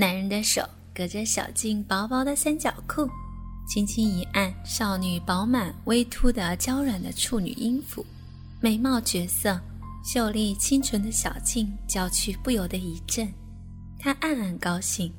[0.00, 3.06] 男人的手隔着小静薄薄的三角裤，
[3.68, 8.02] 轻轻一按少女饱满微凸的娇软的处女阴符，
[8.62, 9.60] 美貌绝色、
[10.02, 13.30] 秀丽清纯的小静娇躯不由得一震，
[13.98, 15.12] 她暗暗高兴，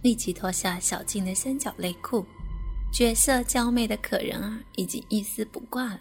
[0.00, 2.24] 立即脱下小静的三角内裤，
[2.90, 6.00] 绝色娇媚的可人儿已经一丝不挂了。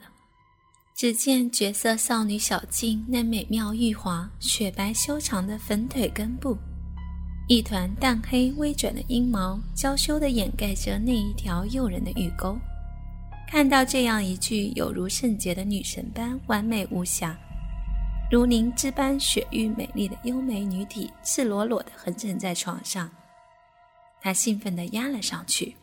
[0.96, 6.58] 只见绝色少女小静那美妙玉滑、雪白修长的粉腿根部，
[7.48, 12.58] 一团淡黑微卷的阴毛，娇羞地掩盖着那一条诱人的玉沟。
[13.50, 17.38] 看到这样一具有如圣洁的女神般完美无瑕、
[18.32, 23.10] 如灵芝般雪玉美丽的优美女体，赤裸裸地横枕在床上，
[24.22, 25.76] 他兴奋地压了上去。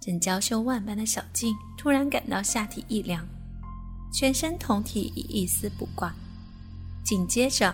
[0.00, 3.24] 正娇羞万般的小静突然感到下体一凉。
[4.12, 6.12] 全身酮体已一丝不挂，
[7.04, 7.72] 紧接着，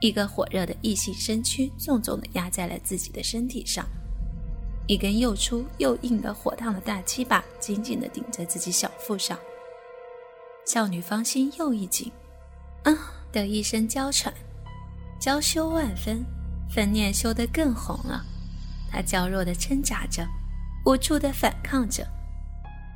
[0.00, 3.86] 一个火热的异性身躯重重地压在了自己的身体上，
[4.86, 9.38] 一根又粗又硬的火烫的大鸡巴紧紧地顶在自己小腹上。
[10.66, 12.10] 少女芳心又一紧，
[12.84, 12.92] 啊
[13.30, 14.32] 的一声娇喘，
[15.20, 16.24] 娇羞万分，
[16.70, 18.24] 粉脸羞得更红了。
[18.90, 20.26] 她娇弱地挣扎着，
[20.86, 22.06] 无助地反抗着。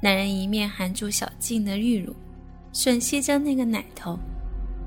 [0.03, 2.15] 男人一面含住小静的玉乳。
[2.73, 4.19] 吮吸着那个奶头，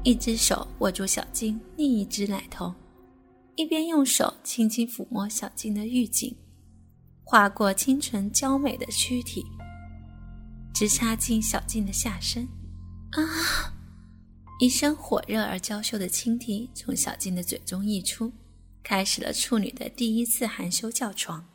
[0.07, 2.73] 一只手握住小静另一只奶头，
[3.57, 6.33] 一边用手轻轻抚摸小静的玉颈，
[7.25, 9.45] 划过清纯娇美的躯体，
[10.73, 12.47] 直插进小静的下身。
[13.11, 13.75] 啊！
[14.61, 18.31] 一声火热而娇羞的轻啼从小静的嘴中溢出，
[18.81, 21.45] 开始了处女的第一次含羞叫床。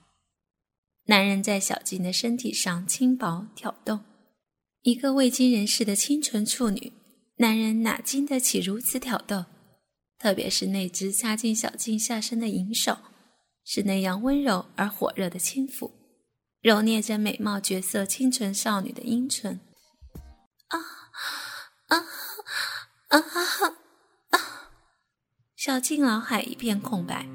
[1.07, 4.01] 男人在小静的身体上轻薄挑动。
[4.83, 6.93] 一个未经人事的清纯处女，
[7.43, 9.47] 男人哪经得起如此挑逗？
[10.17, 12.99] 特别是那只插进小静下身的银手，
[13.65, 15.91] 是那样温柔而火热的轻抚，
[16.61, 19.59] 揉捏着美貌绝色清纯少女的阴唇。
[20.69, 20.79] 啊
[21.89, 21.99] 啊
[23.09, 23.19] 啊
[24.31, 24.39] 啊！
[25.57, 27.27] 小静脑海一片空白，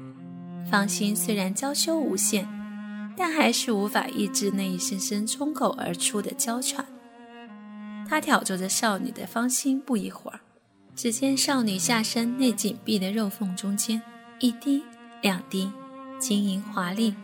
[0.70, 2.48] 芳心虽然娇羞无限，
[3.14, 6.86] 但还是无法抑制那一声声冲口而出的娇喘。
[8.18, 10.40] 他挑逗着少女的芳心，不一会儿，
[10.96, 14.02] 只见少女下身那紧闭的肉缝中间，
[14.40, 14.82] 一滴
[15.22, 15.70] 两滴，
[16.18, 17.14] 晶莹华丽、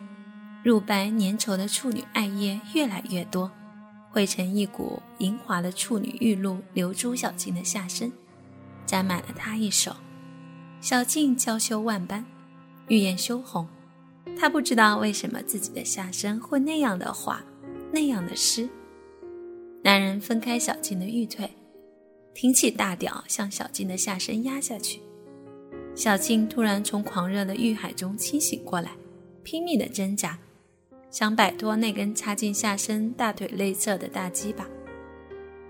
[0.63, 3.51] 乳白粘稠的处女艾叶越来越多，
[4.09, 8.13] 汇成一股莹滑的处女玉露流珠小静的下身，
[8.87, 9.97] 沾满了她一手。
[10.81, 12.25] 小静娇羞万般，
[12.87, 13.67] 玉颜羞红，
[14.39, 17.43] 她不知道为什么自己的下身会那样的滑，
[17.91, 18.71] 那样的湿。
[19.85, 21.51] 男人分开小静的玉腿，
[22.33, 24.99] 挺起大屌向小静的下身压下去。
[25.95, 28.93] 小静突然从狂热的欲海中清醒过来，
[29.43, 30.39] 拼命的挣扎，
[31.11, 34.67] 想摆脱那根插进下身大腿内侧的大鸡巴。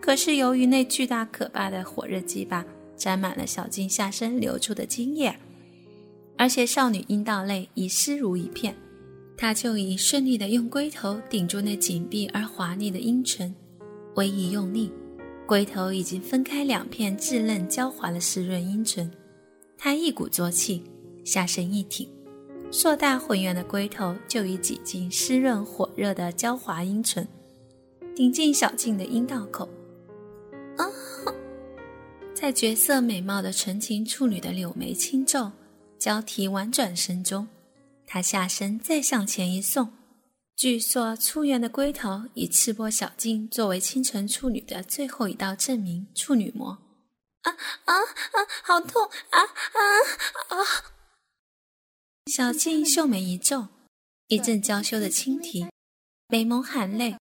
[0.01, 2.65] 可是由于那巨大可怕的火热鸡巴
[2.97, 5.37] 沾满了小静下身流出的精液，
[6.39, 8.77] 而且少女阴道内已湿如一片，
[9.37, 13.53] 她就已顺利的用龟头顶住那紧闭而华丽的阴唇。
[14.15, 14.93] 微一用力，
[15.47, 19.11] 龟头已经分开两片稚嫩娇滑的湿润阴唇。
[19.77, 20.83] 他一鼓作气，
[21.25, 22.09] 下身一挺，
[22.71, 27.27] 硕大浑圆的龟头就已挤进湿润火热的娇滑阴唇，
[28.15, 29.69] 顶进小静的阴道口。
[30.77, 30.87] 啊！
[32.35, 35.51] 在绝色美貌的纯情处女的柳眉轻皱、
[35.99, 37.47] 交替婉转声中，
[38.07, 39.91] 她下身再向前一送。
[40.57, 46.07] 据说粗圆的龟头，以赤膊小静作为清纯处女的最后一道证明。
[46.15, 46.71] 处女膜，
[47.43, 47.51] 啊
[47.85, 48.39] 啊啊！
[48.63, 49.81] 好痛啊啊
[50.49, 50.57] 啊！
[52.27, 53.67] 小静秀眉一皱，
[54.29, 55.67] 一阵娇羞的轻啼，
[56.29, 57.17] 美眸含泪。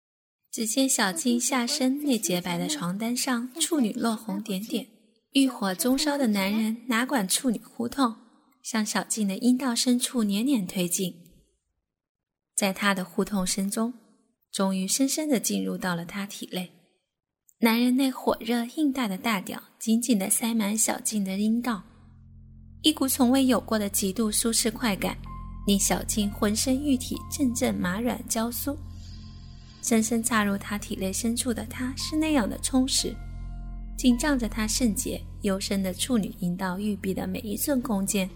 [0.51, 4.89] 只见小静下身那洁白的床单上，处女落红点点。
[5.33, 8.17] 欲火中烧的男人哪管处女呼痛，
[8.63, 11.28] 向小静的阴道深处年年推进。
[12.59, 13.95] 在他的呼痛声中，
[14.51, 16.69] 终于深深地进入到了他体内。
[17.61, 21.81] 男人那火热硬大的大屌紧紧地塞满小静的阴道，
[22.83, 25.17] 一股从未有过的极度舒适快感，
[25.69, 28.77] 令小静浑身玉体阵阵麻软娇酥。
[29.81, 33.15] 深深插入他体内深处的他是那样的充实，
[33.97, 38.29] 紧张着他圣洁幽深的处女阴道玉壁的每一寸空间。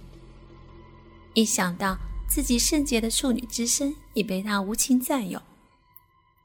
[1.35, 1.99] 一想到。
[2.33, 5.39] 自己圣洁的处女之身已被他无情占有，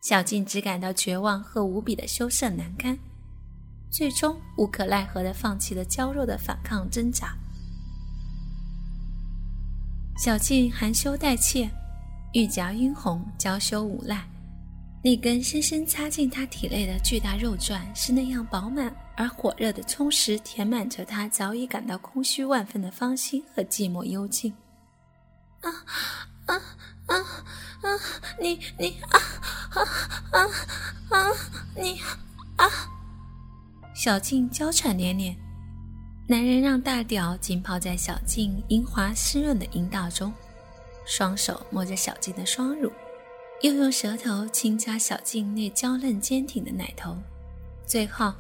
[0.02, 3.00] 小静只感到绝望和无比的羞涩难堪，
[3.90, 7.34] 最终无可奈何地放弃了娇弱的反抗挣扎。
[10.18, 11.70] 小静含羞带怯，
[12.34, 14.28] 玉颊晕红，娇羞无赖。
[15.02, 24.54] 那根深深插进他体内的巨大肉钻是那样饱满而火热的充实，填满着他早已感到空虚万分的芳心和寂寞幽静。
[25.62, 25.72] 啊
[26.46, 26.56] 啊
[27.08, 27.18] 啊
[27.82, 28.00] 啊！
[28.40, 29.20] 你你啊
[29.72, 29.82] 啊
[30.32, 30.48] 啊
[31.10, 31.32] 啊！
[31.76, 32.02] 你
[32.58, 32.66] 啊！
[33.96, 35.36] 小静娇喘连连。
[36.28, 40.34] 男人让大屌浸泡在小静阴滑湿润的阴道中，
[41.06, 42.92] 双手摸着小静的双乳。
[43.62, 47.18] 又用舌头轻掐小静那娇嫩坚挺的奶头，
[47.88, 48.32] 最后，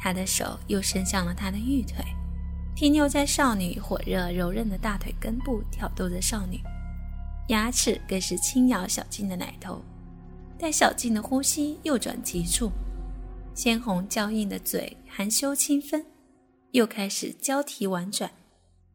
[0.00, 2.02] 他的手又伸向了她的玉腿，
[2.74, 6.60] 停留在少女火热柔韧的大腿根部，挑逗着少女，
[7.48, 9.82] 牙齿更是轻咬小静的奶头，
[10.58, 12.70] 待小静的呼吸又转急促，
[13.54, 16.04] 鲜红娇硬的嘴含羞轻分，
[16.72, 18.30] 又开始交替婉转，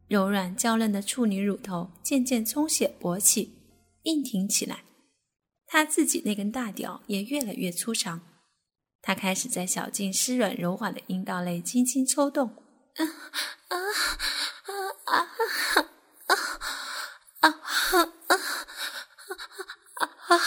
[0.08, 3.54] 柔软娇嫩的处女乳头渐渐充血勃起，
[4.02, 4.80] 硬挺起来。
[5.66, 8.20] 他自己那根大屌也越来越粗长，
[9.00, 12.48] 他开始在小静湿软柔滑的阴道内轻轻抽动，
[12.96, 13.04] 啊
[13.68, 13.76] 啊
[14.48, 14.74] 啊
[15.04, 15.18] 啊
[16.24, 16.68] 啊啊
[17.40, 18.08] 啊啊
[20.28, 20.38] 啊！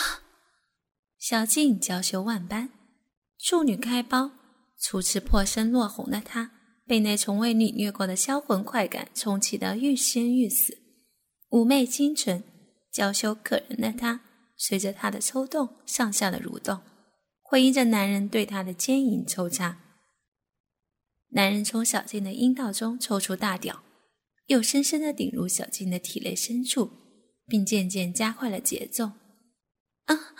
[1.31, 2.71] 小静娇羞万般，
[3.39, 4.31] 处女开包，
[4.77, 6.51] 初次破身落红的她，
[6.85, 10.77] 被那从未领略过的销魂快感冲起得欲仙欲死，
[11.51, 12.43] 妩媚清纯、
[12.91, 14.19] 娇羞可人的她。
[14.57, 16.81] 随着他的抽动，上下的蠕动，
[17.41, 19.79] 回应着男人对她的坚硬抽插。
[21.29, 23.81] 男人从小静的阴道中抽出大屌，
[24.47, 26.91] 又深深的顶入小静的体内深处，
[27.47, 29.11] 并渐渐加快了节奏。
[30.07, 30.35] 啊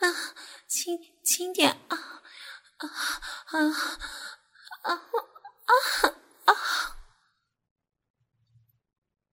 [0.00, 0.34] 啊！
[0.66, 1.96] 轻轻点啊
[2.76, 2.88] 啊
[3.46, 3.58] 啊
[4.82, 5.74] 啊啊
[6.44, 6.52] 啊！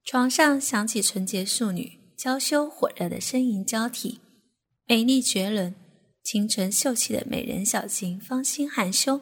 [0.04, 1.98] 床上响起纯洁淑女。
[2.18, 4.19] 娇羞火热的呻吟交替，
[4.88, 5.75] 美丽绝伦、
[6.24, 9.22] 清纯秀气的美人小静芳心含羞，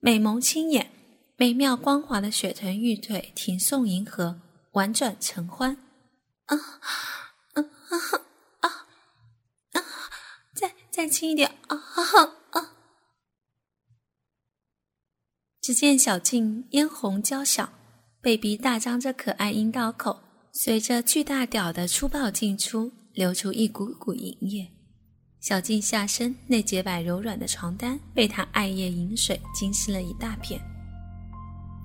[0.00, 0.90] 美眸轻眼，
[1.36, 4.40] 美妙光滑的雪臀玉腿挺送银河，
[4.72, 5.76] 婉转承欢。
[6.46, 6.56] 啊
[7.52, 8.86] 啊！
[10.56, 11.50] 再再轻一点！
[11.68, 12.70] 啊啊啊！
[15.62, 17.70] 只见小静嫣红娇小，
[18.20, 20.20] 被逼大张着可爱阴道口。
[20.52, 24.70] 随着巨大屌的粗暴进出，流出一股股银液。
[25.40, 30.60] 小静下身那洁白柔软的床单被他爱液饮水浸湿了一大片。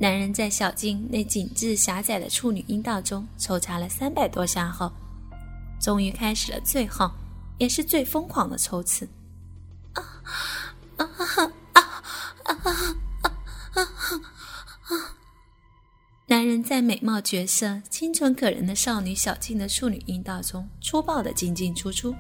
[0.01, 4.91] 男人在小静那紧致狭窄的处女阴道中抽插了三百多下后，
[5.80, 7.09] 终于开始了最后
[7.57, 9.07] 也是最疯狂的抽刺。
[16.69, 22.13] 在美貌绝色、清纯可人的少女小静的处女阴道中粗暴的进进出出，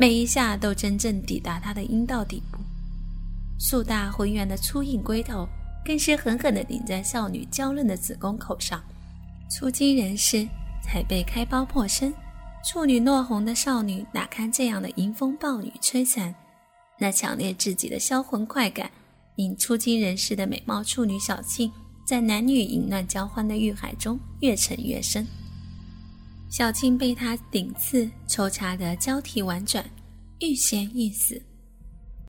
[0.00, 2.58] 每一下都真正抵达她的阴道底部。
[3.60, 5.46] 硕大浑圆的粗硬龟头
[5.84, 8.82] 更是狠狠地顶在少女娇嫩的子宫口上。
[9.48, 10.44] 初经人士，
[10.82, 12.12] 才被开包破身，
[12.64, 16.34] 处女落红的少女哪堪这样的迎风暴雨摧残？
[16.98, 18.90] 那强烈至极的销魂快感，
[19.36, 21.70] 令初经人士的美貌处女小静。
[22.06, 25.26] 在男女淫乱交欢的欲海中越沉越深，
[26.48, 29.84] 小静被他顶刺抽插的交替婉转，
[30.38, 31.42] 欲仙欲死。